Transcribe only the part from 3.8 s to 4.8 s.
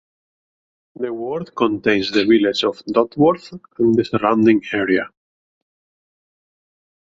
the surrounding